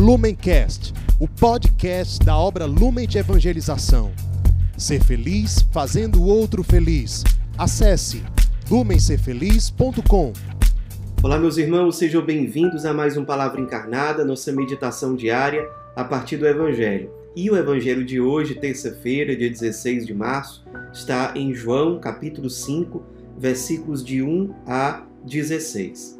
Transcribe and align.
Lumencast, 0.00 0.94
o 1.18 1.28
podcast 1.28 2.24
da 2.24 2.34
obra 2.34 2.64
Lumen 2.64 3.06
de 3.06 3.18
Evangelização. 3.18 4.10
Ser 4.74 5.04
feliz 5.04 5.60
fazendo 5.70 6.22
o 6.22 6.26
outro 6.26 6.62
feliz. 6.62 7.22
Acesse 7.58 8.22
lumencerfeliz.com. 8.70 10.32
Olá, 11.22 11.38
meus 11.38 11.58
irmãos, 11.58 11.98
sejam 11.98 12.24
bem-vindos 12.24 12.86
a 12.86 12.94
mais 12.94 13.18
um 13.18 13.26
Palavra 13.26 13.60
Encarnada, 13.60 14.24
nossa 14.24 14.50
meditação 14.50 15.14
diária 15.14 15.68
a 15.94 16.02
partir 16.02 16.38
do 16.38 16.46
Evangelho. 16.46 17.12
E 17.36 17.50
o 17.50 17.56
Evangelho 17.58 18.02
de 18.02 18.18
hoje, 18.18 18.54
terça-feira, 18.54 19.36
dia 19.36 19.50
16 19.50 20.06
de 20.06 20.14
março, 20.14 20.64
está 20.94 21.34
em 21.36 21.52
João, 21.52 22.00
capítulo 22.00 22.48
5, 22.48 23.02
versículos 23.36 24.02
de 24.02 24.22
1 24.22 24.50
a 24.66 25.02
16. 25.26 26.19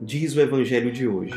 diz 0.00 0.36
o 0.36 0.40
Evangelho 0.40 0.92
de 0.92 1.08
hoje. 1.08 1.34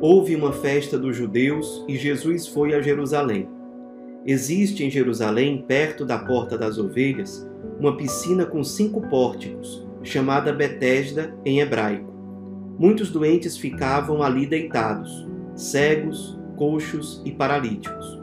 Houve 0.00 0.34
uma 0.34 0.52
festa 0.52 0.98
dos 0.98 1.14
judeus 1.14 1.84
e 1.86 1.96
Jesus 1.96 2.46
foi 2.46 2.74
a 2.74 2.80
Jerusalém. 2.80 3.46
Existe 4.24 4.84
em 4.84 4.90
Jerusalém, 4.90 5.64
perto 5.66 6.04
da 6.04 6.18
Porta 6.18 6.56
das 6.56 6.78
Ovelhas, 6.78 7.46
uma 7.78 7.96
piscina 7.96 8.46
com 8.46 8.64
cinco 8.64 9.02
pórticos, 9.08 9.86
chamada 10.02 10.52
Betesda 10.52 11.34
em 11.44 11.60
hebraico. 11.60 12.10
Muitos 12.78 13.10
doentes 13.10 13.58
ficavam 13.58 14.22
ali 14.22 14.46
deitados, 14.46 15.28
cegos, 15.54 16.38
coxos 16.56 17.20
e 17.26 17.32
paralíticos. 17.32 18.18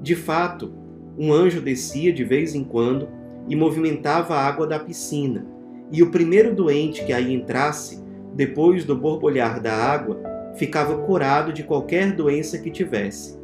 De 0.00 0.14
fato, 0.14 0.72
um 1.18 1.32
anjo 1.32 1.60
descia 1.60 2.12
de 2.12 2.22
vez 2.22 2.54
em 2.54 2.62
quando 2.62 3.08
e 3.48 3.56
movimentava 3.56 4.36
a 4.36 4.46
água 4.46 4.66
da 4.66 4.78
piscina, 4.78 5.44
e 5.90 6.02
o 6.02 6.10
primeiro 6.10 6.54
doente 6.54 7.04
que 7.04 7.12
aí 7.12 7.34
entrasse 7.34 8.06
depois 8.38 8.84
do 8.84 8.94
borbulhar 8.94 9.60
da 9.60 9.74
água, 9.74 10.16
ficava 10.54 10.96
curado 10.98 11.52
de 11.52 11.64
qualquer 11.64 12.12
doença 12.12 12.56
que 12.56 12.70
tivesse. 12.70 13.36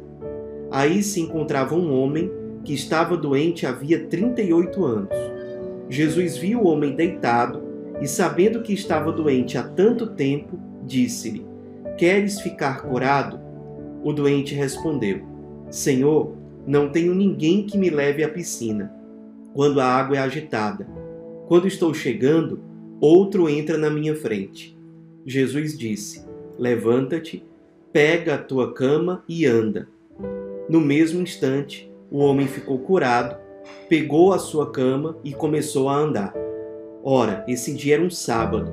Aí 0.71 1.03
se 1.03 1.19
encontrava 1.19 1.75
um 1.75 1.93
homem 1.93 2.31
que 2.63 2.73
estava 2.73 3.17
doente 3.17 3.65
havia 3.65 4.05
38 4.05 4.85
anos. 4.85 5.09
Jesus 5.89 6.37
viu 6.37 6.61
o 6.61 6.67
homem 6.67 6.95
deitado 6.95 7.61
e, 7.99 8.07
sabendo 8.07 8.61
que 8.61 8.71
estava 8.71 9.11
doente 9.11 9.57
há 9.57 9.63
tanto 9.63 10.07
tempo, 10.07 10.57
disse-lhe: 10.83 11.45
Queres 11.97 12.39
ficar 12.39 12.83
curado? 12.83 13.37
O 14.01 14.13
doente 14.13 14.55
respondeu: 14.55 15.23
Senhor, 15.69 16.37
não 16.65 16.89
tenho 16.89 17.13
ninguém 17.13 17.65
que 17.65 17.77
me 17.77 17.89
leve 17.89 18.23
à 18.23 18.29
piscina, 18.29 18.93
quando 19.53 19.81
a 19.81 19.85
água 19.85 20.15
é 20.15 20.19
agitada. 20.19 20.87
Quando 21.49 21.67
estou 21.67 21.93
chegando, 21.93 22.61
outro 23.01 23.49
entra 23.49 23.77
na 23.77 23.89
minha 23.89 24.15
frente. 24.15 24.74
Jesus 25.25 25.75
disse: 25.75 26.23
Levanta-te, 26.57 27.43
pega 27.91 28.35
a 28.35 28.37
tua 28.37 28.73
cama 28.73 29.23
e 29.27 29.45
anda. 29.45 29.87
No 30.69 30.79
mesmo 30.79 31.21
instante, 31.21 31.91
o 32.11 32.19
homem 32.19 32.47
ficou 32.47 32.77
curado, 32.77 33.35
pegou 33.89 34.33
a 34.33 34.37
sua 34.37 34.71
cama 34.71 35.17
e 35.23 35.33
começou 35.33 35.89
a 35.89 35.97
andar. 35.97 36.33
Ora, 37.03 37.43
esse 37.47 37.73
dia 37.73 37.95
era 37.95 38.03
um 38.03 38.09
sábado. 38.09 38.71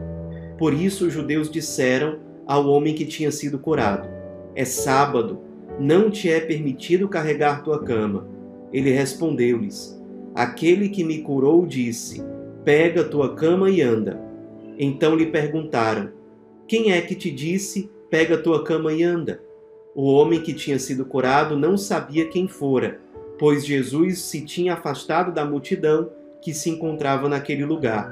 Por 0.58 0.74
isso 0.74 1.06
os 1.06 1.12
judeus 1.12 1.50
disseram 1.50 2.18
ao 2.46 2.68
homem 2.68 2.94
que 2.94 3.06
tinha 3.06 3.32
sido 3.32 3.58
curado: 3.58 4.06
É 4.54 4.64
sábado, 4.66 5.40
não 5.80 6.10
te 6.10 6.30
é 6.30 6.38
permitido 6.38 7.08
carregar 7.08 7.62
tua 7.62 7.82
cama. 7.82 8.28
Ele 8.70 8.90
respondeu-lhes: 8.90 9.98
Aquele 10.34 10.90
que 10.90 11.02
me 11.02 11.22
curou 11.22 11.64
disse: 11.64 12.22
Pega 12.62 13.04
tua 13.04 13.34
cama 13.34 13.70
e 13.70 13.80
anda. 13.80 14.20
Então 14.78 15.16
lhe 15.16 15.26
perguntaram: 15.26 16.10
quem 16.66 16.92
é 16.92 17.00
que 17.00 17.14
te 17.14 17.30
disse: 17.30 17.90
pega 18.10 18.38
tua 18.38 18.64
cama 18.64 18.92
e 18.92 19.02
anda? 19.02 19.42
O 19.94 20.10
homem 20.12 20.40
que 20.40 20.54
tinha 20.54 20.78
sido 20.78 21.04
curado 21.04 21.56
não 21.56 21.76
sabia 21.76 22.28
quem 22.28 22.48
fora, 22.48 23.00
pois 23.38 23.64
Jesus 23.64 24.20
se 24.22 24.40
tinha 24.42 24.74
afastado 24.74 25.32
da 25.32 25.44
multidão 25.44 26.10
que 26.40 26.54
se 26.54 26.70
encontrava 26.70 27.28
naquele 27.28 27.64
lugar. 27.64 28.10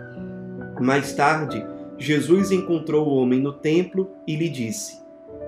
Mais 0.81 1.12
tarde, 1.15 1.65
Jesus 1.99 2.50
encontrou 2.50 3.06
o 3.06 3.16
homem 3.16 3.41
no 3.41 3.53
templo 3.53 4.11
e 4.27 4.37
lhe 4.37 4.49
disse: 4.49 4.99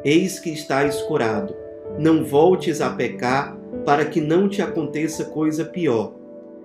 Eis 0.04 0.38
que 0.38 0.50
estás 0.50 1.00
curado. 1.02 1.54
Não 1.98 2.24
voltes 2.24 2.80
a 2.80 2.90
pecar, 2.90 3.56
para 3.84 4.04
que 4.04 4.20
não 4.20 4.48
te 4.48 4.62
aconteça 4.62 5.26
coisa 5.26 5.64
pior. 5.64 6.14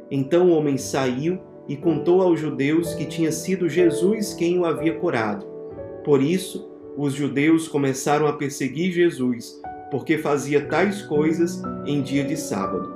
Então 0.10 0.50
o 0.50 0.52
homem 0.52 0.78
saiu 0.78 1.40
e 1.68 1.76
contou 1.76 2.22
aos 2.22 2.40
judeus 2.40 2.94
que 2.94 3.06
tinha 3.06 3.32
sido 3.32 3.68
Jesus 3.68 4.34
quem 4.34 4.58
o 4.58 4.66
havia 4.66 4.94
curado. 4.98 5.57
Por 6.08 6.24
isso, 6.24 6.72
os 6.96 7.14
judeus 7.14 7.68
começaram 7.68 8.28
a 8.28 8.32
perseguir 8.32 8.94
Jesus, 8.94 9.60
porque 9.92 10.18
fazia 10.18 10.62
tais 10.62 11.02
coisas 11.02 11.62
em 11.86 12.02
dia 12.02 12.24
de 12.24 12.38
sábado. 12.38 12.96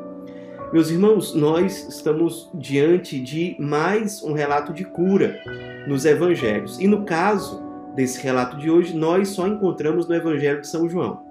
Meus 0.72 0.90
irmãos, 0.90 1.36
nós 1.36 1.90
estamos 1.90 2.50
diante 2.54 3.20
de 3.20 3.58
mais 3.60 4.24
um 4.24 4.32
relato 4.32 4.72
de 4.72 4.86
cura 4.86 5.38
nos 5.86 6.06
evangelhos. 6.06 6.80
E 6.80 6.88
no 6.88 7.04
caso 7.04 7.62
desse 7.98 8.24
relato 8.24 8.56
de 8.56 8.72
hoje, 8.72 8.96
nós 8.96 9.28
só 9.28 9.46
encontramos 9.46 10.08
no 10.08 10.16
evangelho 10.16 10.62
de 10.62 10.68
São 10.68 10.88
João. 10.88 11.22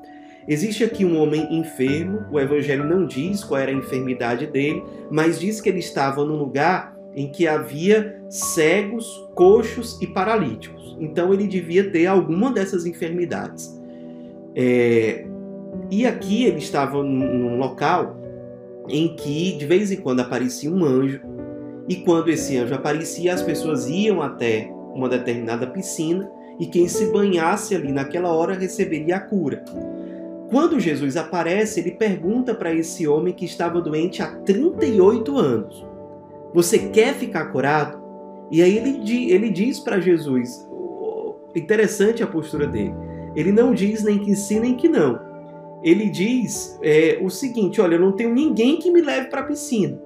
Existe 0.46 0.84
aqui 0.84 1.02
um 1.02 1.18
homem 1.18 1.48
enfermo, 1.50 2.26
o 2.30 2.38
evangelho 2.38 2.84
não 2.84 3.06
diz 3.06 3.42
qual 3.42 3.58
era 3.58 3.70
a 3.70 3.74
enfermidade 3.74 4.46
dele, 4.46 4.84
mas 5.10 5.40
diz 5.40 5.62
que 5.62 5.70
ele 5.70 5.78
estava 5.78 6.26
num 6.26 6.36
lugar 6.36 6.99
em 7.14 7.30
que 7.30 7.46
havia 7.46 8.20
cegos, 8.28 9.28
coxos 9.34 10.00
e 10.00 10.06
paralíticos. 10.06 10.96
Então 11.00 11.32
ele 11.32 11.46
devia 11.46 11.90
ter 11.90 12.06
alguma 12.06 12.52
dessas 12.52 12.86
enfermidades. 12.86 13.78
É, 14.54 15.26
e 15.90 16.06
aqui 16.06 16.44
ele 16.44 16.58
estava 16.58 17.02
num 17.02 17.58
local 17.58 18.16
em 18.88 19.14
que 19.14 19.56
de 19.56 19.66
vez 19.66 19.90
em 19.90 19.96
quando 19.96 20.20
aparecia 20.20 20.70
um 20.70 20.84
anjo, 20.84 21.20
e 21.88 21.96
quando 21.96 22.28
esse 22.28 22.56
anjo 22.56 22.74
aparecia, 22.74 23.34
as 23.34 23.42
pessoas 23.42 23.88
iam 23.88 24.22
até 24.22 24.70
uma 24.94 25.08
determinada 25.08 25.66
piscina 25.66 26.30
e 26.58 26.66
quem 26.66 26.86
se 26.86 27.06
banhasse 27.06 27.74
ali 27.74 27.90
naquela 27.90 28.32
hora 28.32 28.54
receberia 28.54 29.16
a 29.16 29.20
cura. 29.20 29.64
Quando 30.50 30.78
Jesus 30.78 31.16
aparece, 31.16 31.80
ele 31.80 31.92
pergunta 31.92 32.54
para 32.54 32.72
esse 32.72 33.06
homem 33.06 33.32
que 33.32 33.44
estava 33.44 33.80
doente 33.80 34.22
há 34.22 34.26
38 34.26 35.36
anos: 35.36 35.86
Você 36.52 36.90
quer 36.90 37.14
ficar 37.14 37.46
curado? 37.46 38.00
E 38.50 38.62
aí 38.62 38.76
ele, 38.76 39.32
ele 39.32 39.50
diz 39.50 39.78
para 39.78 40.00
Jesus: 40.00 40.68
Interessante 41.54 42.22
a 42.22 42.26
postura 42.26 42.66
dele. 42.66 42.94
Ele 43.34 43.52
não 43.52 43.72
diz 43.72 44.02
nem 44.02 44.18
que 44.18 44.34
sim 44.34 44.60
nem 44.60 44.74
que 44.74 44.88
não. 44.88 45.20
Ele 45.82 46.10
diz 46.10 46.78
é, 46.82 47.18
o 47.22 47.30
seguinte: 47.30 47.80
olha, 47.80 47.94
eu 47.94 48.00
não 48.00 48.12
tenho 48.12 48.34
ninguém 48.34 48.78
que 48.78 48.90
me 48.90 49.00
leve 49.00 49.28
para 49.28 49.40
a 49.40 49.44
piscina. 49.44 50.00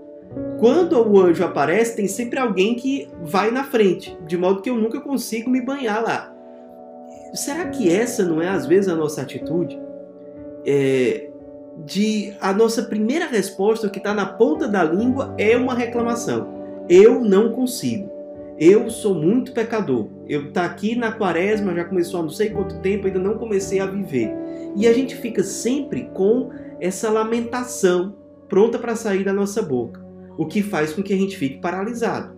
Quando 0.59 0.97
o 1.01 1.21
anjo 1.21 1.45
aparece, 1.45 1.97
tem 1.97 2.09
sempre 2.09 2.39
alguém 2.39 2.75
que 2.75 3.09
vai 3.23 3.51
na 3.51 3.65
frente, 3.65 4.17
de 4.27 4.37
modo 4.37 4.63
que 4.63 4.71
eu 4.71 4.77
nunca 4.77 5.01
consigo 5.01 5.51
me 5.51 5.61
banhar 5.61 6.03
lá. 6.03 6.35
Será 7.35 7.69
que 7.69 7.91
essa 7.91 8.25
não 8.25 8.41
é 8.41 8.49
às 8.49 8.67
vezes 8.67 8.89
a 8.89 8.97
nossa 8.97 9.23
atitude? 9.23 9.81
É, 10.67 11.29
de 11.85 12.33
a 12.41 12.53
nossa 12.53 12.83
primeira 12.83 13.27
resposta, 13.27 13.89
que 13.89 13.99
está 13.99 14.15
na 14.15 14.27
ponta 14.27 14.69
da 14.69 14.85
língua, 14.85 15.35
é 15.39 15.57
uma 15.57 15.75
reclamação. 15.75 16.85
Eu 16.89 17.25
não 17.25 17.53
consigo. 17.53 18.13
Eu 18.59 18.89
sou 18.89 19.15
muito 19.15 19.53
pecador. 19.53 20.09
Eu 20.29 20.53
tá 20.53 20.65
aqui 20.65 20.95
na 20.95 21.11
quaresma, 21.11 21.75
já 21.75 21.85
começou 21.85 22.21
há 22.21 22.23
não 22.23 22.31
sei 22.31 22.51
quanto 22.51 22.81
tempo, 22.81 23.07
ainda 23.07 23.19
não 23.19 23.37
comecei 23.37 23.81
a 23.81 23.87
viver. 23.87 24.33
E 24.77 24.87
a 24.87 24.93
gente 24.93 25.17
fica 25.17 25.43
sempre 25.43 26.09
com 26.15 26.51
essa 26.81 27.11
lamentação 27.11 28.17
pronta 28.49 28.79
para 28.79 28.95
sair 28.95 29.25
da 29.25 29.33
nossa 29.33 29.61
boca, 29.61 30.05
o 30.39 30.47
que 30.47 30.63
faz 30.63 30.93
com 30.93 31.03
que 31.03 31.13
a 31.13 31.17
gente 31.17 31.37
fique 31.37 31.61
paralisado. 31.61 32.37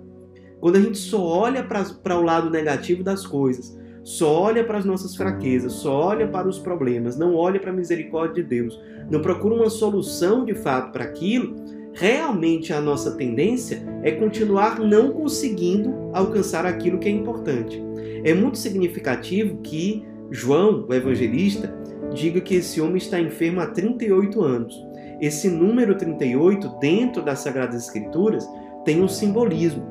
Quando 0.60 0.76
a 0.76 0.80
gente 0.80 0.98
só 0.98 1.22
olha 1.22 1.62
para 1.62 2.16
o 2.16 2.22
lado 2.22 2.48
negativo 2.48 3.02
das 3.02 3.26
coisas, 3.26 3.76
só 4.06 4.42
olha 4.42 4.62
para 4.62 4.78
as 4.78 4.84
nossas 4.84 5.16
fraquezas, 5.16 5.72
só 5.72 5.92
olha 5.92 6.28
para 6.28 6.46
os 6.46 6.60
problemas, 6.60 7.18
não 7.18 7.34
olha 7.34 7.58
para 7.58 7.72
a 7.72 7.74
misericórdia 7.74 8.40
de 8.40 8.48
Deus, 8.48 8.80
não 9.10 9.20
procura 9.20 9.56
uma 9.56 9.68
solução 9.68 10.44
de 10.44 10.54
fato 10.54 10.92
para 10.92 11.02
aquilo, 11.02 11.56
realmente 11.92 12.72
a 12.72 12.80
nossa 12.80 13.16
tendência 13.16 13.82
é 14.04 14.12
continuar 14.12 14.78
não 14.78 15.10
conseguindo 15.10 15.92
alcançar 16.12 16.64
aquilo 16.64 17.00
que 17.00 17.08
é 17.08 17.10
importante. 17.10 17.82
É 18.22 18.32
muito 18.32 18.58
significativo 18.58 19.56
que 19.56 20.06
João, 20.30 20.86
o 20.88 20.94
evangelista, 20.94 21.76
diga 22.14 22.40
que 22.40 22.54
esse 22.54 22.80
homem 22.80 22.98
está 22.98 23.18
enfermo 23.18 23.60
há 23.60 23.66
38 23.66 24.40
anos. 24.40 24.86
Esse 25.20 25.48
número 25.48 25.98
38, 25.98 26.78
dentro 26.78 27.22
das 27.22 27.40
Sagradas 27.40 27.82
Escrituras, 27.82 28.48
tem 28.84 29.02
um 29.02 29.08
simbolismo. 29.08 29.84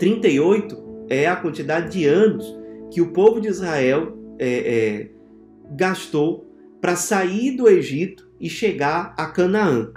38 0.00 1.06
é 1.08 1.28
a 1.28 1.36
quantidade 1.36 1.92
de 1.92 2.04
anos 2.04 2.61
que 2.92 3.00
o 3.00 3.12
povo 3.12 3.40
de 3.40 3.48
Israel 3.48 4.16
é, 4.38 4.48
é, 4.48 5.10
gastou 5.70 6.46
para 6.80 6.94
sair 6.94 7.56
do 7.56 7.68
Egito 7.68 8.28
e 8.38 8.50
chegar 8.50 9.14
a 9.16 9.26
Canaã. 9.26 9.90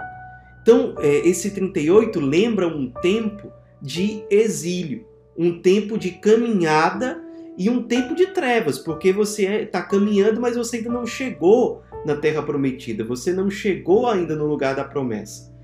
Então, 0.62 0.94
é, 0.98 1.28
esse 1.28 1.50
38 1.50 2.18
lembra 2.18 2.66
um 2.66 2.90
tempo 2.90 3.52
de 3.82 4.24
exílio, 4.30 5.06
um 5.36 5.60
tempo 5.60 5.98
de 5.98 6.12
caminhada 6.12 7.22
e 7.58 7.68
um 7.68 7.82
tempo 7.82 8.14
de 8.14 8.28
trevas, 8.28 8.78
porque 8.78 9.12
você 9.12 9.62
está 9.62 9.82
caminhando, 9.82 10.40
mas 10.40 10.56
você 10.56 10.78
ainda 10.78 10.90
não 10.90 11.06
chegou 11.06 11.82
na 12.04 12.16
terra 12.16 12.42
prometida, 12.42 13.04
você 13.04 13.32
não 13.32 13.50
chegou 13.50 14.08
ainda 14.08 14.34
no 14.34 14.46
lugar 14.46 14.74
da 14.74 14.84
promessa. 14.84 15.54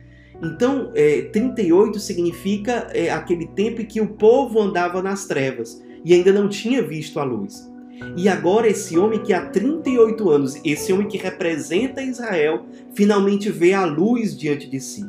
Então, 0.42 0.90
é, 0.94 1.22
38 1.22 1.98
significa 1.98 2.88
é, 2.92 3.10
aquele 3.10 3.46
tempo 3.48 3.80
em 3.80 3.86
que 3.86 4.00
o 4.00 4.08
povo 4.08 4.60
andava 4.60 5.00
nas 5.00 5.24
trevas 5.26 5.80
e 6.04 6.14
ainda 6.14 6.32
não 6.32 6.48
tinha 6.48 6.82
visto 6.82 7.18
a 7.18 7.24
luz. 7.24 7.70
E 8.16 8.28
agora, 8.28 8.68
esse 8.68 8.98
homem 8.98 9.22
que 9.22 9.32
há 9.32 9.46
38 9.46 10.30
anos, 10.30 10.60
esse 10.64 10.92
homem 10.92 11.06
que 11.06 11.18
representa 11.18 12.02
Israel, 12.02 12.66
finalmente 12.94 13.50
vê 13.50 13.72
a 13.72 13.84
luz 13.84 14.36
diante 14.36 14.68
de 14.68 14.80
si. 14.80 15.06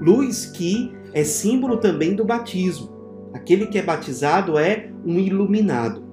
Luz 0.00 0.46
que 0.46 0.92
é 1.12 1.24
símbolo 1.24 1.78
também 1.78 2.14
do 2.14 2.24
batismo. 2.24 2.94
Aquele 3.32 3.66
que 3.66 3.78
é 3.78 3.82
batizado 3.82 4.58
é 4.58 4.90
um 5.04 5.18
iluminado. 5.18 6.04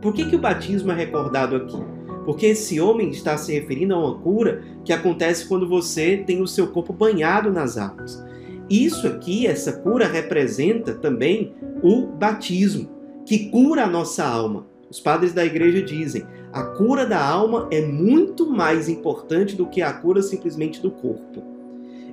Por 0.00 0.12
que, 0.12 0.24
que 0.24 0.36
o 0.36 0.40
batismo 0.40 0.92
é 0.92 0.94
recordado 0.94 1.56
aqui? 1.56 1.78
Porque 2.24 2.46
esse 2.46 2.80
homem 2.80 3.10
está 3.10 3.36
se 3.36 3.52
referindo 3.52 3.94
a 3.94 3.98
uma 3.98 4.18
cura 4.18 4.62
que 4.84 4.92
acontece 4.92 5.46
quando 5.46 5.68
você 5.68 6.18
tem 6.18 6.40
o 6.40 6.46
seu 6.46 6.68
corpo 6.68 6.92
banhado 6.92 7.50
nas 7.50 7.76
águas. 7.76 8.22
Isso 8.70 9.06
aqui, 9.06 9.46
essa 9.46 9.72
cura, 9.72 10.06
representa 10.06 10.94
também 10.94 11.54
o 11.82 12.06
batismo, 12.06 12.88
que 13.26 13.50
cura 13.50 13.84
a 13.84 13.88
nossa 13.88 14.24
alma. 14.24 14.66
Os 14.90 15.00
padres 15.00 15.32
da 15.32 15.44
igreja 15.44 15.82
dizem: 15.82 16.24
a 16.52 16.62
cura 16.64 17.06
da 17.06 17.24
alma 17.24 17.68
é 17.70 17.80
muito 17.80 18.50
mais 18.50 18.88
importante 18.88 19.56
do 19.56 19.66
que 19.66 19.80
a 19.80 19.92
cura 19.92 20.22
simplesmente 20.22 20.80
do 20.82 20.90
corpo. 20.90 21.42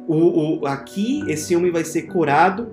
O, 0.07 0.61
o, 0.61 0.65
aqui, 0.65 1.23
esse 1.27 1.55
homem 1.55 1.71
vai 1.71 1.83
ser 1.83 2.03
curado 2.03 2.67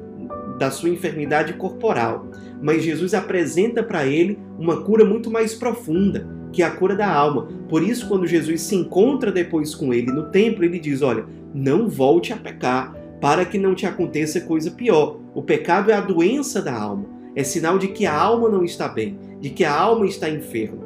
da 0.58 0.70
sua 0.70 0.88
enfermidade 0.88 1.52
corporal, 1.54 2.26
mas 2.62 2.82
Jesus 2.82 3.12
apresenta 3.12 3.82
para 3.82 4.06
ele 4.06 4.38
uma 4.58 4.82
cura 4.82 5.04
muito 5.04 5.30
mais 5.30 5.54
profunda, 5.54 6.26
que 6.52 6.62
é 6.62 6.64
a 6.64 6.70
cura 6.70 6.94
da 6.94 7.12
alma. 7.12 7.48
Por 7.68 7.82
isso, 7.82 8.08
quando 8.08 8.26
Jesus 8.26 8.62
se 8.62 8.74
encontra 8.74 9.30
depois 9.30 9.74
com 9.74 9.92
ele 9.92 10.10
no 10.10 10.30
templo, 10.30 10.64
ele 10.64 10.78
diz: 10.78 11.02
Olha, 11.02 11.26
não 11.52 11.88
volte 11.88 12.32
a 12.32 12.36
pecar, 12.36 12.94
para 13.20 13.44
que 13.44 13.58
não 13.58 13.74
te 13.74 13.86
aconteça 13.86 14.40
coisa 14.40 14.70
pior. 14.70 15.18
O 15.34 15.42
pecado 15.42 15.90
é 15.90 15.94
a 15.94 16.00
doença 16.00 16.62
da 16.62 16.74
alma, 16.74 17.06
é 17.36 17.44
sinal 17.44 17.78
de 17.78 17.88
que 17.88 18.06
a 18.06 18.14
alma 18.14 18.48
não 18.48 18.64
está 18.64 18.88
bem, 18.88 19.18
de 19.40 19.50
que 19.50 19.64
a 19.64 19.72
alma 19.72 20.06
está 20.06 20.28
enferma. 20.28 20.82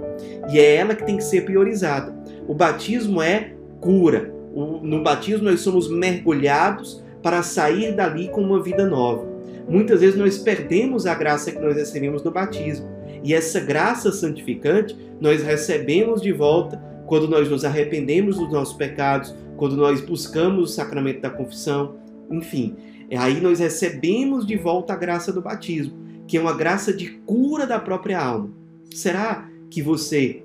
E 0.50 0.58
é 0.58 0.74
ela 0.74 0.94
que 0.94 1.06
tem 1.06 1.16
que 1.16 1.24
ser 1.24 1.44
priorizada. 1.44 2.12
O 2.46 2.52
batismo 2.52 3.22
é 3.22 3.54
cura. 3.80 4.34
No 4.82 5.02
batismo, 5.02 5.44
nós 5.44 5.60
somos 5.60 5.88
mergulhados 5.88 7.02
para 7.22 7.42
sair 7.42 7.94
dali 7.94 8.28
com 8.28 8.42
uma 8.42 8.60
vida 8.62 8.84
nova. 8.86 9.30
Muitas 9.68 10.00
vezes 10.00 10.18
nós 10.18 10.38
perdemos 10.38 11.06
a 11.06 11.14
graça 11.14 11.52
que 11.52 11.60
nós 11.60 11.76
recebemos 11.76 12.22
no 12.24 12.32
batismo. 12.32 12.88
E 13.22 13.32
essa 13.32 13.60
graça 13.60 14.10
santificante 14.10 14.96
nós 15.20 15.42
recebemos 15.42 16.20
de 16.20 16.32
volta 16.32 16.82
quando 17.06 17.28
nós 17.28 17.48
nos 17.48 17.64
arrependemos 17.64 18.36
dos 18.38 18.50
nossos 18.50 18.74
pecados, 18.74 19.34
quando 19.56 19.76
nós 19.76 20.00
buscamos 20.00 20.70
o 20.70 20.72
sacramento 20.72 21.20
da 21.20 21.30
confissão, 21.30 21.96
enfim. 22.30 22.76
Aí 23.16 23.40
nós 23.40 23.58
recebemos 23.58 24.46
de 24.46 24.56
volta 24.56 24.92
a 24.92 24.96
graça 24.96 25.32
do 25.32 25.42
batismo, 25.42 25.92
que 26.30 26.36
é 26.36 26.40
uma 26.40 26.52
graça 26.52 26.92
de 26.92 27.08
cura 27.26 27.66
da 27.66 27.80
própria 27.80 28.16
alma. 28.20 28.50
Será 28.94 29.50
que 29.68 29.82
você 29.82 30.44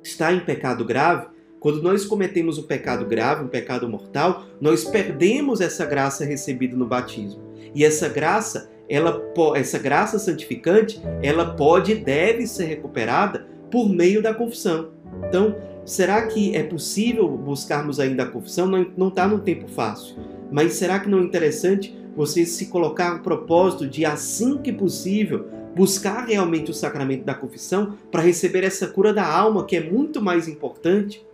está 0.00 0.32
em 0.32 0.38
pecado 0.38 0.84
grave? 0.84 1.26
Quando 1.58 1.82
nós 1.82 2.04
cometemos 2.04 2.56
um 2.56 2.62
pecado 2.62 3.04
grave, 3.04 3.42
um 3.42 3.48
pecado 3.48 3.88
mortal, 3.88 4.44
nós 4.60 4.84
perdemos 4.84 5.60
essa 5.60 5.84
graça 5.84 6.24
recebida 6.24 6.76
no 6.76 6.86
batismo. 6.86 7.42
E 7.74 7.84
essa 7.84 8.08
graça 8.08 8.70
ela, 8.88 9.20
essa 9.56 9.76
graça 9.76 10.20
santificante, 10.20 11.02
ela 11.20 11.56
pode 11.56 11.90
e 11.90 11.96
deve 11.96 12.46
ser 12.46 12.66
recuperada 12.66 13.44
por 13.72 13.88
meio 13.88 14.22
da 14.22 14.32
confissão. 14.32 14.90
Então, 15.26 15.56
será 15.84 16.28
que 16.28 16.54
é 16.54 16.62
possível 16.62 17.28
buscarmos 17.28 17.98
ainda 17.98 18.22
a 18.22 18.28
confissão? 18.28 18.68
Não 18.96 19.08
está 19.08 19.26
num 19.26 19.40
tempo 19.40 19.66
fácil, 19.66 20.14
mas 20.52 20.74
será 20.74 21.00
que 21.00 21.08
não 21.08 21.18
é 21.18 21.22
interessante 21.22 22.03
você 22.16 22.44
se 22.46 22.66
colocar 22.66 23.16
o 23.16 23.22
propósito 23.22 23.86
de, 23.86 24.04
assim 24.04 24.58
que 24.58 24.72
possível, 24.72 25.46
buscar 25.74 26.26
realmente 26.26 26.70
o 26.70 26.74
sacramento 26.74 27.24
da 27.24 27.34
confissão 27.34 27.98
para 28.10 28.22
receber 28.22 28.64
essa 28.64 28.86
cura 28.86 29.12
da 29.12 29.26
alma, 29.26 29.64
que 29.64 29.76
é 29.76 29.80
muito 29.80 30.22
mais 30.22 30.46
importante? 30.46 31.24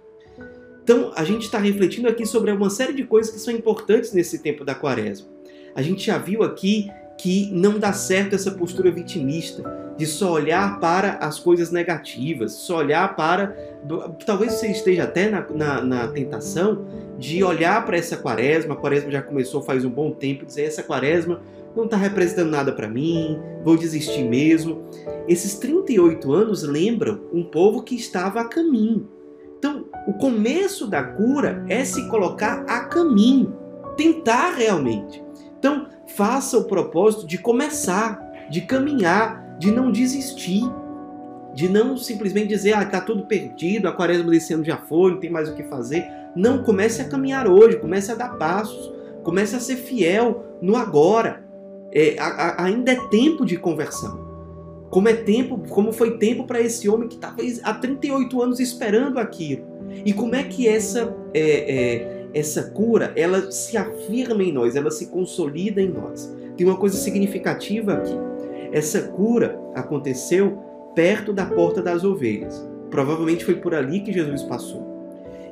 Então, 0.82 1.12
a 1.14 1.24
gente 1.24 1.42
está 1.42 1.58
refletindo 1.58 2.08
aqui 2.08 2.26
sobre 2.26 2.50
uma 2.50 2.70
série 2.70 2.94
de 2.94 3.04
coisas 3.04 3.32
que 3.32 3.38
são 3.38 3.54
importantes 3.54 4.12
nesse 4.12 4.38
tempo 4.38 4.64
da 4.64 4.74
quaresma. 4.74 5.28
A 5.74 5.82
gente 5.82 6.04
já 6.04 6.18
viu 6.18 6.42
aqui 6.42 6.90
que 7.18 7.50
não 7.52 7.78
dá 7.78 7.92
certo 7.92 8.34
essa 8.34 8.50
postura 8.50 8.90
vitimista, 8.90 9.62
de 10.00 10.06
só 10.06 10.32
olhar 10.32 10.80
para 10.80 11.18
as 11.20 11.38
coisas 11.38 11.70
negativas, 11.70 12.52
só 12.52 12.78
olhar 12.78 13.14
para. 13.16 13.48
Talvez 14.24 14.54
você 14.54 14.68
esteja 14.68 15.04
até 15.04 15.28
na, 15.28 15.46
na, 15.50 15.82
na 15.82 16.08
tentação 16.08 16.86
de 17.18 17.44
olhar 17.44 17.84
para 17.84 17.98
essa 17.98 18.16
quaresma, 18.16 18.72
a 18.72 18.76
quaresma 18.78 19.10
já 19.10 19.20
começou 19.20 19.60
faz 19.60 19.84
um 19.84 19.90
bom 19.90 20.12
tempo, 20.12 20.46
dizer: 20.46 20.62
essa 20.62 20.82
quaresma 20.82 21.42
não 21.76 21.84
está 21.84 21.98
representando 21.98 22.48
nada 22.48 22.72
para 22.72 22.88
mim, 22.88 23.38
vou 23.62 23.76
desistir 23.76 24.24
mesmo. 24.24 24.88
Esses 25.28 25.58
38 25.58 26.32
anos 26.32 26.62
lembram 26.62 27.20
um 27.30 27.44
povo 27.44 27.82
que 27.82 27.94
estava 27.94 28.40
a 28.40 28.48
caminho. 28.48 29.06
Então, 29.58 29.84
o 30.06 30.14
começo 30.14 30.86
da 30.86 31.02
cura 31.02 31.62
é 31.68 31.84
se 31.84 32.08
colocar 32.08 32.64
a 32.66 32.86
caminho, 32.86 33.54
tentar 33.98 34.54
realmente. 34.54 35.22
Então, 35.58 35.88
faça 36.16 36.56
o 36.56 36.64
propósito 36.64 37.26
de 37.26 37.36
começar, 37.36 38.48
de 38.50 38.62
caminhar, 38.62 39.39
de 39.60 39.70
não 39.70 39.92
desistir, 39.92 40.62
de 41.54 41.68
não 41.68 41.94
simplesmente 41.94 42.48
dizer, 42.48 42.72
ah, 42.72 42.82
está 42.82 42.98
tudo 42.98 43.26
perdido, 43.26 43.86
a 43.86 43.92
quaresma 43.92 44.30
desse 44.30 44.54
ano 44.54 44.64
já 44.64 44.78
foi, 44.78 45.12
não 45.12 45.20
tem 45.20 45.28
mais 45.28 45.50
o 45.50 45.54
que 45.54 45.62
fazer. 45.64 46.02
Não, 46.34 46.62
comece 46.62 47.02
a 47.02 47.04
caminhar 47.08 47.46
hoje, 47.46 47.76
comece 47.76 48.10
a 48.10 48.14
dar 48.14 48.38
passos, 48.38 48.90
comece 49.22 49.54
a 49.54 49.60
ser 49.60 49.76
fiel 49.76 50.56
no 50.62 50.76
agora. 50.76 51.44
É, 51.92 52.16
a, 52.18 52.26
a, 52.26 52.64
ainda 52.64 52.92
é 52.92 53.08
tempo 53.10 53.44
de 53.44 53.58
conversão. 53.58 54.30
Como 54.88 55.08
é 55.08 55.12
tempo, 55.12 55.58
como 55.68 55.92
foi 55.92 56.16
tempo 56.16 56.44
para 56.44 56.60
esse 56.60 56.88
homem 56.88 57.06
que 57.06 57.16
estava 57.16 57.36
há 57.62 57.74
38 57.74 58.42
anos 58.42 58.60
esperando 58.60 59.18
aquilo. 59.18 59.66
E 60.06 60.14
como 60.14 60.34
é 60.34 60.42
que 60.44 60.66
essa 60.66 61.14
é, 61.34 61.40
é, 61.42 62.26
essa 62.32 62.70
cura, 62.70 63.12
ela 63.14 63.50
se 63.50 63.76
afirma 63.76 64.42
em 64.42 64.52
nós, 64.52 64.74
ela 64.74 64.90
se 64.90 65.08
consolida 65.08 65.82
em 65.82 65.90
nós. 65.90 66.34
Tem 66.56 66.66
uma 66.66 66.76
coisa 66.76 66.96
significativa 66.96 67.94
aqui. 67.94 68.29
Essa 68.72 69.02
cura 69.02 69.60
aconteceu 69.74 70.58
perto 70.94 71.32
da 71.32 71.46
porta 71.46 71.82
das 71.82 72.04
ovelhas. 72.04 72.68
Provavelmente 72.90 73.44
foi 73.44 73.56
por 73.56 73.74
ali 73.74 74.00
que 74.00 74.12
Jesus 74.12 74.42
passou. 74.42 74.86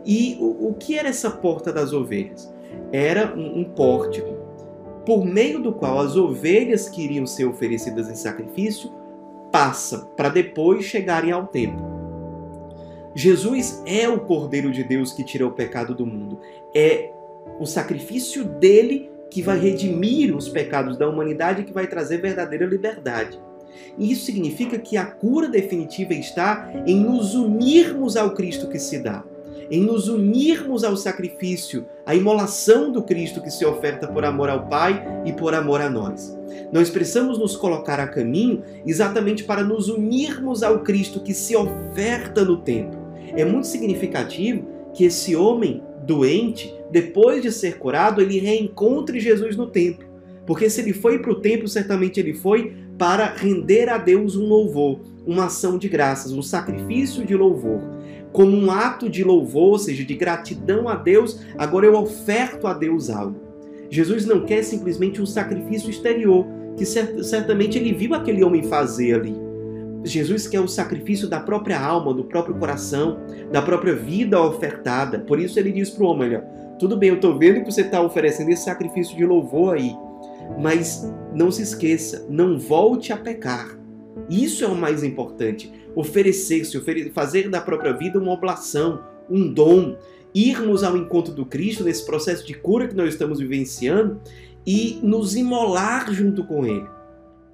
E 0.04 0.36
o, 0.40 0.68
o 0.68 0.74
que 0.74 0.98
era 0.98 1.08
essa 1.08 1.30
porta 1.30 1.72
das 1.72 1.92
ovelhas? 1.92 2.52
Era 2.92 3.34
um, 3.34 3.60
um 3.60 3.64
pórtico 3.64 4.36
por 5.04 5.24
meio 5.24 5.60
do 5.62 5.72
qual 5.72 6.00
as 6.00 6.16
ovelhas 6.16 6.88
que 6.88 7.02
iriam 7.02 7.26
ser 7.26 7.46
oferecidas 7.46 8.10
em 8.10 8.14
sacrifício 8.14 8.92
passam 9.50 10.06
para 10.16 10.28
depois 10.28 10.84
chegarem 10.84 11.32
ao 11.32 11.46
templo. 11.46 11.98
Jesus 13.14 13.82
é 13.86 14.08
o 14.08 14.20
Cordeiro 14.20 14.70
de 14.70 14.84
Deus 14.84 15.12
que 15.12 15.24
tira 15.24 15.46
o 15.46 15.52
pecado 15.52 15.94
do 15.94 16.06
mundo. 16.06 16.38
É 16.74 17.10
o 17.58 17.66
sacrifício 17.66 18.44
dele 18.44 19.10
que 19.30 19.42
vai 19.42 19.58
redimir 19.58 20.34
os 20.34 20.48
pecados 20.48 20.96
da 20.96 21.08
humanidade 21.08 21.62
e 21.62 21.64
que 21.64 21.72
vai 21.72 21.86
trazer 21.86 22.18
verdadeira 22.18 22.66
liberdade. 22.66 23.38
E 23.96 24.10
isso 24.10 24.24
significa 24.24 24.78
que 24.78 24.96
a 24.96 25.04
cura 25.04 25.48
definitiva 25.48 26.14
está 26.14 26.70
em 26.86 27.00
nos 27.00 27.34
unirmos 27.34 28.16
ao 28.16 28.34
Cristo 28.34 28.68
que 28.68 28.78
se 28.78 28.98
dá 28.98 29.24
em 29.70 29.82
nos 29.82 30.08
unirmos 30.08 30.82
ao 30.82 30.96
sacrifício, 30.96 31.86
à 32.06 32.14
imolação 32.14 32.90
do 32.90 33.02
Cristo 33.02 33.42
que 33.42 33.50
se 33.50 33.64
oferta 33.64 34.06
por 34.06 34.24
amor 34.24 34.48
ao 34.48 34.66
Pai 34.66 35.04
e 35.24 35.32
por 35.32 35.54
amor 35.54 35.80
a 35.80 35.90
nós. 35.90 36.36
Nós 36.72 36.90
precisamos 36.90 37.38
nos 37.38 37.56
colocar 37.56 38.00
a 38.00 38.06
caminho 38.06 38.62
exatamente 38.86 39.44
para 39.44 39.62
nos 39.62 39.88
unirmos 39.88 40.62
ao 40.62 40.80
Cristo 40.80 41.20
que 41.20 41.34
se 41.34 41.54
oferta 41.54 42.44
no 42.44 42.58
tempo. 42.58 42.96
É 43.36 43.44
muito 43.44 43.66
significativo 43.66 44.66
que 44.92 45.04
esse 45.04 45.36
homem 45.36 45.82
doente, 46.04 46.74
depois 46.90 47.42
de 47.42 47.52
ser 47.52 47.78
curado, 47.78 48.20
ele 48.20 48.38
reencontre 48.38 49.20
Jesus 49.20 49.56
no 49.56 49.66
templo. 49.66 50.06
Porque 50.46 50.70
se 50.70 50.80
ele 50.80 50.92
foi 50.92 51.18
para 51.18 51.32
o 51.32 51.40
templo, 51.40 51.68
certamente 51.68 52.18
ele 52.18 52.32
foi 52.32 52.74
para 52.96 53.26
render 53.26 53.88
a 53.88 53.98
Deus 53.98 54.34
um 54.34 54.46
louvor, 54.46 55.00
uma 55.26 55.44
ação 55.46 55.76
de 55.76 55.88
graças, 55.88 56.32
um 56.32 56.42
sacrifício 56.42 57.24
de 57.24 57.36
louvor. 57.36 57.80
Como 58.32 58.56
um 58.56 58.70
ato 58.70 59.08
de 59.08 59.22
louvor, 59.22 59.72
ou 59.72 59.78
seja, 59.78 60.04
de 60.04 60.14
gratidão 60.14 60.88
a 60.88 60.94
Deus, 60.94 61.40
agora 61.56 61.86
eu 61.86 61.94
oferto 61.94 62.66
a 62.66 62.72
Deus 62.72 63.10
algo. 63.10 63.38
Jesus 63.90 64.24
não 64.24 64.44
quer 64.44 64.62
simplesmente 64.62 65.20
um 65.20 65.26
sacrifício 65.26 65.90
exterior, 65.90 66.46
que 66.76 66.84
certamente 66.86 67.78
ele 67.78 67.92
viu 67.92 68.14
aquele 68.14 68.42
homem 68.44 68.62
fazer 68.62 69.14
ali. 69.14 69.34
Jesus 70.04 70.46
quer 70.46 70.60
o 70.60 70.68
sacrifício 70.68 71.28
da 71.28 71.40
própria 71.40 71.80
alma, 71.80 72.14
do 72.14 72.24
próprio 72.24 72.54
coração, 72.54 73.18
da 73.50 73.60
própria 73.60 73.94
vida 73.94 74.40
ofertada. 74.40 75.18
Por 75.18 75.38
isso 75.40 75.58
ele 75.58 75.72
diz 75.72 75.90
para 75.90 76.04
o 76.04 76.06
homem: 76.06 76.28
olha, 76.28 76.44
tudo 76.78 76.96
bem, 76.96 77.10
eu 77.10 77.16
estou 77.16 77.36
vendo 77.36 77.64
que 77.64 77.72
você 77.72 77.82
está 77.82 78.00
oferecendo 78.00 78.50
esse 78.50 78.64
sacrifício 78.64 79.16
de 79.16 79.24
louvor 79.24 79.74
aí, 79.74 79.94
mas 80.58 81.10
não 81.34 81.50
se 81.50 81.62
esqueça, 81.62 82.26
não 82.28 82.58
volte 82.58 83.12
a 83.12 83.16
pecar. 83.16 83.78
Isso 84.28 84.64
é 84.64 84.68
o 84.68 84.74
mais 84.74 85.02
importante. 85.02 85.72
Oferecer-se, 85.94 86.80
fazer 87.12 87.48
da 87.48 87.60
própria 87.60 87.92
vida 87.92 88.18
uma 88.18 88.32
oblação, 88.32 89.02
um 89.28 89.52
dom, 89.52 89.96
irmos 90.34 90.84
ao 90.84 90.96
encontro 90.96 91.32
do 91.32 91.44
Cristo 91.44 91.84
nesse 91.84 92.04
processo 92.04 92.46
de 92.46 92.54
cura 92.54 92.86
que 92.86 92.94
nós 92.94 93.10
estamos 93.10 93.38
vivenciando 93.38 94.20
e 94.66 95.00
nos 95.02 95.34
imolar 95.34 96.12
junto 96.12 96.44
com 96.44 96.64
Ele. 96.64 96.86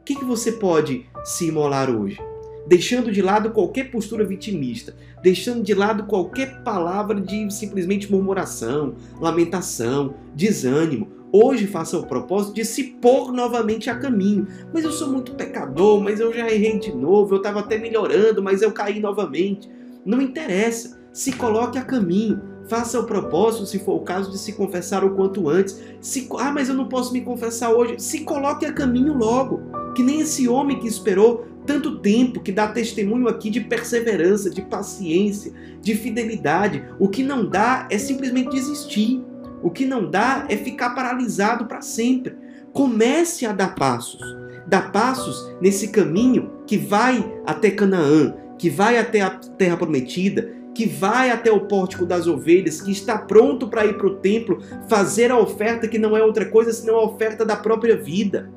O 0.00 0.04
que, 0.04 0.16
que 0.16 0.24
você 0.24 0.52
pode 0.52 1.06
se 1.24 1.48
imolar 1.48 1.90
hoje? 1.90 2.18
Deixando 2.66 3.12
de 3.12 3.20
lado 3.20 3.50
qualquer 3.50 3.90
postura 3.90 4.24
vitimista, 4.24 4.96
deixando 5.22 5.62
de 5.62 5.74
lado 5.74 6.04
qualquer 6.04 6.62
palavra 6.62 7.20
de 7.20 7.52
simplesmente 7.52 8.10
murmuração, 8.10 8.94
lamentação, 9.20 10.14
desânimo. 10.34 11.08
Hoje 11.30 11.66
faça 11.66 11.98
o 11.98 12.06
propósito 12.06 12.54
de 12.54 12.64
se 12.64 12.84
pôr 12.84 13.32
novamente 13.32 13.90
a 13.90 13.98
caminho. 13.98 14.46
Mas 14.72 14.84
eu 14.84 14.92
sou 14.92 15.08
muito 15.08 15.34
pecador, 15.34 16.00
mas 16.00 16.20
eu 16.20 16.32
já 16.32 16.48
errei 16.48 16.78
de 16.78 16.94
novo, 16.94 17.34
eu 17.34 17.38
estava 17.38 17.60
até 17.60 17.76
melhorando, 17.76 18.42
mas 18.42 18.62
eu 18.62 18.70
caí 18.70 19.00
novamente. 19.00 19.68
Não 20.06 20.22
interessa, 20.22 20.98
se 21.12 21.32
coloque 21.32 21.76
a 21.76 21.82
caminho. 21.82 22.40
Faça 22.66 22.98
o 22.98 23.04
propósito, 23.04 23.66
se 23.66 23.78
for 23.78 23.96
o 23.96 24.04
caso, 24.04 24.30
de 24.30 24.38
se 24.38 24.52
confessar 24.52 25.04
o 25.04 25.14
quanto 25.14 25.48
antes. 25.48 25.82
Se, 26.00 26.28
ah, 26.38 26.50
mas 26.50 26.68
eu 26.68 26.74
não 26.74 26.88
posso 26.88 27.12
me 27.12 27.20
confessar 27.20 27.72
hoje. 27.72 27.96
Se 27.98 28.20
coloque 28.20 28.64
a 28.64 28.72
caminho 28.72 29.12
logo. 29.12 29.60
Que 29.94 30.02
nem 30.02 30.20
esse 30.20 30.48
homem 30.48 30.78
que 30.78 30.88
esperou 30.88 31.46
tanto 31.66 31.98
tempo, 31.98 32.40
que 32.40 32.52
dá 32.52 32.68
testemunho 32.68 33.28
aqui 33.28 33.50
de 33.50 33.60
perseverança, 33.60 34.50
de 34.50 34.62
paciência, 34.62 35.52
de 35.80 35.94
fidelidade. 35.94 36.84
O 36.98 37.08
que 37.08 37.22
não 37.22 37.48
dá 37.48 37.88
é 37.90 37.98
simplesmente 37.98 38.50
desistir. 38.50 39.22
O 39.62 39.70
que 39.70 39.86
não 39.86 40.10
dá 40.10 40.46
é 40.48 40.56
ficar 40.56 40.90
paralisado 40.90 41.66
para 41.66 41.80
sempre. 41.80 42.36
Comece 42.72 43.46
a 43.46 43.52
dar 43.52 43.74
passos. 43.74 44.20
Dá 44.66 44.82
passos 44.82 45.54
nesse 45.60 45.88
caminho 45.88 46.50
que 46.66 46.76
vai 46.76 47.24
até 47.46 47.70
Canaã, 47.70 48.34
que 48.58 48.68
vai 48.68 48.98
até 48.98 49.20
a 49.20 49.30
terra 49.30 49.76
prometida, 49.76 50.52
que 50.74 50.86
vai 50.86 51.30
até 51.30 51.50
o 51.52 51.66
pórtico 51.66 52.04
das 52.04 52.26
ovelhas, 52.26 52.80
que 52.80 52.90
está 52.90 53.16
pronto 53.16 53.68
para 53.68 53.86
ir 53.86 53.96
para 53.96 54.06
o 54.06 54.16
templo, 54.16 54.60
fazer 54.88 55.30
a 55.30 55.38
oferta 55.38 55.86
que 55.86 55.98
não 55.98 56.16
é 56.16 56.22
outra 56.22 56.46
coisa 56.46 56.72
senão 56.72 56.96
a 56.96 57.04
oferta 57.04 57.44
da 57.44 57.56
própria 57.56 57.96
vida, 57.96 58.50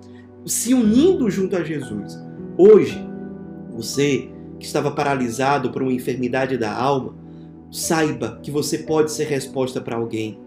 se 0.45 0.73
unindo 0.73 1.29
junto 1.29 1.55
a 1.55 1.63
Jesus. 1.63 2.26
Hoje, 2.57 2.97
você 3.69 4.29
que 4.59 4.65
estava 4.65 4.89
paralisado 4.89 5.69
por 5.69 5.83
uma 5.83 5.93
enfermidade 5.93 6.57
da 6.57 6.73
alma, 6.73 7.13
saiba 7.71 8.39
que 8.41 8.49
você 8.49 8.79
pode 8.79 9.11
ser 9.11 9.25
resposta 9.25 9.79
para 9.79 9.95
alguém. 9.95 10.39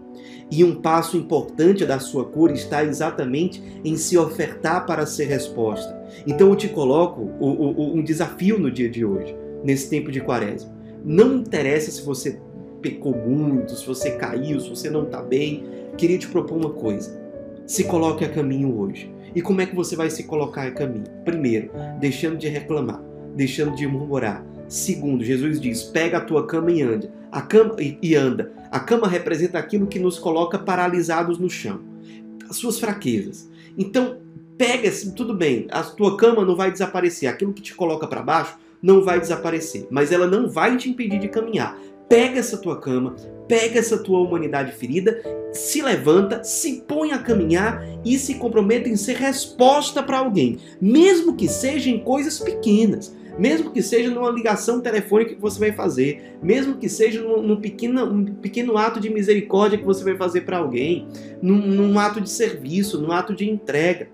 E 0.51 0.61
um 0.61 0.75
passo 0.75 1.15
importante 1.15 1.85
da 1.85 1.99
sua 1.99 2.25
cura 2.25 2.51
está 2.51 2.83
exatamente 2.83 3.63
em 3.85 3.95
se 3.95 4.17
ofertar 4.17 4.85
para 4.85 5.05
ser 5.05 5.25
resposta. 5.25 5.97
Então 6.27 6.49
eu 6.49 6.55
te 6.57 6.67
coloco 6.67 7.21
um 7.39 8.03
desafio 8.03 8.59
no 8.59 8.69
dia 8.69 8.89
de 8.89 9.05
hoje, 9.05 9.33
nesse 9.63 9.89
tempo 9.89 10.11
de 10.11 10.19
quaresma. 10.19 10.69
Não 11.05 11.37
interessa 11.37 11.89
se 11.89 12.01
você 12.01 12.41
pecou 12.81 13.15
muito, 13.15 13.73
se 13.73 13.87
você 13.87 14.11
caiu, 14.11 14.59
se 14.59 14.69
você 14.69 14.89
não 14.89 15.03
está 15.03 15.21
bem. 15.21 15.63
Queria 15.97 16.17
te 16.17 16.27
propor 16.27 16.57
uma 16.57 16.71
coisa. 16.71 17.21
Se 17.65 17.85
coloque 17.85 18.25
a 18.25 18.29
caminho 18.29 18.77
hoje. 18.77 19.09
E 19.35 19.41
como 19.41 19.61
é 19.61 19.65
que 19.65 19.75
você 19.75 19.95
vai 19.95 20.09
se 20.09 20.23
colocar 20.23 20.67
a 20.67 20.71
caminho? 20.71 21.05
Primeiro, 21.23 21.71
deixando 21.99 22.37
de 22.37 22.47
reclamar, 22.47 23.01
deixando 23.35 23.75
de 23.75 23.87
murmurar. 23.87 24.45
Segundo, 24.67 25.23
Jesus 25.23 25.59
diz: 25.59 25.83
pega 25.83 26.17
a 26.17 26.21
tua 26.21 26.45
cama 26.47 26.71
e 26.71 26.81
anda. 26.81 27.11
A 27.31 27.41
cama 27.41 27.75
e 27.79 28.15
anda. 28.15 28.51
A 28.71 28.79
cama 28.79 29.07
representa 29.07 29.57
aquilo 29.57 29.87
que 29.87 29.99
nos 29.99 30.17
coloca 30.17 30.57
paralisados 30.57 31.37
no 31.37 31.49
chão, 31.49 31.81
as 32.49 32.55
suas 32.55 32.79
fraquezas. 32.79 33.49
Então, 33.77 34.17
pega, 34.57 34.89
tudo 35.15 35.33
bem, 35.33 35.67
a 35.71 35.83
tua 35.83 36.15
cama 36.15 36.45
não 36.45 36.55
vai 36.55 36.71
desaparecer, 36.71 37.29
aquilo 37.29 37.53
que 37.53 37.61
te 37.61 37.73
coloca 37.73 38.07
para 38.07 38.21
baixo 38.21 38.57
não 38.81 39.03
vai 39.03 39.19
desaparecer, 39.19 39.87
mas 39.91 40.11
ela 40.11 40.25
não 40.25 40.49
vai 40.49 40.75
te 40.75 40.89
impedir 40.89 41.19
de 41.19 41.27
caminhar. 41.27 41.77
Pega 42.11 42.39
essa 42.39 42.57
tua 42.57 42.77
cama, 42.77 43.15
pega 43.47 43.79
essa 43.79 43.97
tua 43.97 44.19
humanidade 44.19 44.73
ferida, 44.73 45.23
se 45.53 45.81
levanta, 45.81 46.43
se 46.43 46.83
põe 46.85 47.13
a 47.13 47.19
caminhar 47.19 47.85
e 48.03 48.19
se 48.19 48.35
compromete 48.35 48.89
em 48.89 48.97
ser 48.97 49.15
resposta 49.15 50.03
para 50.03 50.17
alguém, 50.17 50.57
mesmo 50.81 51.37
que 51.37 51.47
seja 51.47 51.89
em 51.89 51.99
coisas 51.99 52.37
pequenas 52.37 53.15
mesmo 53.39 53.71
que 53.71 53.81
seja 53.81 54.09
numa 54.09 54.29
ligação 54.29 54.81
telefônica 54.81 55.35
que 55.35 55.41
você 55.41 55.57
vai 55.57 55.71
fazer, 55.71 56.37
mesmo 56.43 56.77
que 56.77 56.89
seja 56.89 57.21
num, 57.21 57.41
num 57.41 57.61
pequeno, 57.61 58.35
pequeno 58.35 58.77
ato 58.77 58.99
de 58.99 59.09
misericórdia 59.09 59.77
que 59.77 59.85
você 59.85 60.03
vai 60.03 60.17
fazer 60.17 60.41
para 60.41 60.57
alguém, 60.57 61.07
num, 61.41 61.55
num 61.55 61.97
ato 61.97 62.19
de 62.19 62.29
serviço, 62.29 62.99
num 63.01 63.09
ato 63.09 63.33
de 63.33 63.49
entrega. 63.49 64.09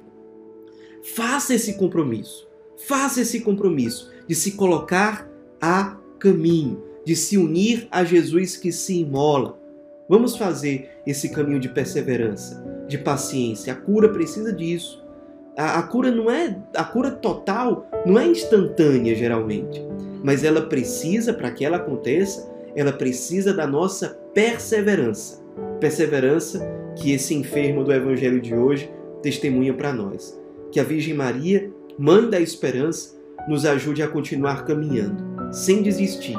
Faça 1.04 1.56
esse 1.56 1.74
compromisso. 1.78 2.48
Faça 2.88 3.22
esse 3.22 3.42
compromisso 3.42 4.12
de 4.28 4.36
se 4.36 4.52
colocar 4.52 5.28
a 5.60 5.98
caminho, 6.20 6.84
de 7.08 7.16
se 7.16 7.38
unir 7.38 7.88
a 7.90 8.04
Jesus 8.04 8.58
que 8.58 8.70
se 8.70 9.00
imola. 9.00 9.58
Vamos 10.10 10.36
fazer 10.36 10.90
esse 11.08 11.30
caminho 11.30 11.58
de 11.58 11.70
perseverança, 11.70 12.62
de 12.86 12.98
paciência. 12.98 13.72
A 13.72 13.78
cura 13.78 14.10
precisa 14.10 14.52
disso. 14.52 15.02
A, 15.56 15.80
a, 15.80 15.84
cura 15.84 16.12
não 16.12 16.30
é 16.30 16.60
a 16.76 16.84
cura 16.84 17.10
total 17.10 17.90
não 18.06 18.20
é 18.20 18.28
instantânea 18.28 19.16
geralmente, 19.16 19.82
mas 20.22 20.44
ela 20.44 20.64
precisa 20.64 21.34
para 21.34 21.50
que 21.50 21.64
ela 21.64 21.78
aconteça, 21.78 22.46
ela 22.76 22.92
precisa 22.92 23.54
da 23.54 23.66
nossa 23.66 24.10
perseverança. 24.34 25.42
Perseverança 25.80 26.60
que 26.98 27.14
esse 27.14 27.34
enfermo 27.34 27.86
do 27.86 27.94
evangelho 27.94 28.42
de 28.42 28.54
hoje 28.54 28.92
testemunha 29.24 29.74
para 29.74 29.94
nós. 29.94 30.38
Que 30.74 30.80
a 30.82 30.84
Virgem 30.84 31.14
Maria, 31.14 31.72
mãe 31.98 32.30
da 32.30 32.42
esperança, 32.42 33.16
nos 33.48 33.66
ajude 33.66 34.04
a 34.04 34.10
continuar 34.10 34.66
caminhando, 34.66 35.54
sem 35.54 35.82
desistir. 35.82 36.38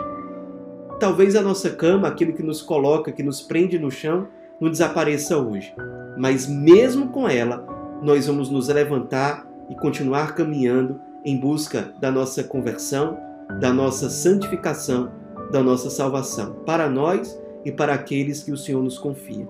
Talvez 1.00 1.36
a 1.36 1.42
nossa 1.42 1.70
cama, 1.70 2.08
aquilo 2.08 2.32
que 2.32 2.42
nos 2.42 2.60
coloca, 2.60 3.12
que 3.12 3.22
nos 3.22 3.40
prende 3.40 3.78
no 3.78 3.90
chão, 3.90 4.26
não 4.60 4.68
desapareça 4.68 5.38
hoje, 5.38 5.72
mas 6.16 6.48
mesmo 6.48 7.10
com 7.10 7.28
ela, 7.28 7.64
nós 8.02 8.26
vamos 8.26 8.50
nos 8.50 8.66
levantar 8.66 9.46
e 9.70 9.76
continuar 9.76 10.34
caminhando 10.34 11.00
em 11.24 11.38
busca 11.38 11.92
da 12.00 12.10
nossa 12.10 12.42
conversão, 12.42 13.16
da 13.60 13.72
nossa 13.72 14.10
santificação, 14.10 15.12
da 15.52 15.62
nossa 15.62 15.88
salvação, 15.88 16.54
para 16.66 16.88
nós 16.88 17.40
e 17.64 17.70
para 17.70 17.94
aqueles 17.94 18.42
que 18.42 18.50
o 18.50 18.56
Senhor 18.56 18.82
nos 18.82 18.98
confia. 18.98 19.48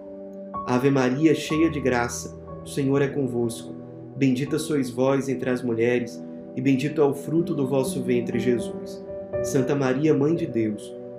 Ave 0.66 0.90
Maria, 0.90 1.34
cheia 1.34 1.70
de 1.70 1.80
graça, 1.80 2.38
o 2.62 2.66
Senhor 2.66 3.00
é 3.00 3.08
convosco. 3.08 3.74
Bendita 4.16 4.58
sois 4.58 4.90
vós 4.90 5.30
entre 5.30 5.48
as 5.48 5.62
mulheres, 5.62 6.22
e 6.54 6.60
bendito 6.60 7.00
é 7.00 7.04
o 7.04 7.14
fruto 7.14 7.54
do 7.54 7.66
vosso 7.66 8.02
ventre, 8.02 8.38
Jesus. 8.38 9.02
Santa 9.42 9.74
Maria, 9.74 10.12
Mãe 10.12 10.34
de 10.34 10.46
Deus, 10.46 10.97